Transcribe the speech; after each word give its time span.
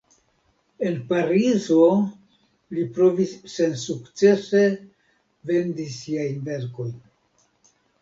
En 0.91 0.95
Parizo 1.11 1.81
li 2.77 2.87
provis 2.97 3.37
sensukcese 3.59 4.65
vendis 5.53 6.03
siajn 6.03 6.45
verkojn. 6.53 7.01